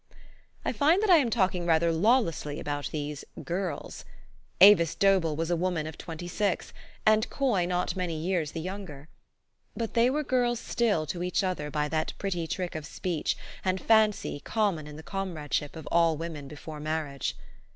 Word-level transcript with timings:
I 0.65 0.71
find 0.71 0.99
that 1.03 1.11
I 1.11 1.17
am 1.17 1.29
talking 1.29 1.67
rather 1.67 1.91
lawlessly 1.91 2.59
about 2.59 2.89
these 2.89 3.23
''girls. 3.53 4.03
''Avis 4.69 4.95
Dobell 4.95 5.35
was 5.35 5.51
a 5.51 5.55
woman 5.55 5.85
of 5.85 5.95
twenty 5.95 6.27
six, 6.27 6.73
and 7.05 7.29
Coy 7.29 7.67
not 7.67 7.95
many 7.95 8.17
years 8.19 8.53
the 8.53 8.61
younger. 8.61 9.09
But 9.77 9.93
they 9.93 10.09
were 10.09 10.23
girls 10.23 10.59
still 10.59 11.05
to 11.05 11.21
each 11.21 11.43
other 11.43 11.69
by 11.69 11.87
that 11.89 12.13
pretty 12.17 12.47
trick 12.47 12.73
of 12.73 12.87
speech 12.87 13.37
and 13.63 13.79
fancy 13.79 14.39
common 14.39 14.87
in 14.87 14.95
the 14.95 15.03
comradeship 15.03 15.75
of 15.75 15.87
all 15.91 16.17
women 16.17 16.47
before 16.47 16.79
marriage. 16.79 17.35